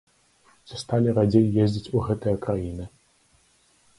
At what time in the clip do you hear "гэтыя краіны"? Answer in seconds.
2.09-2.85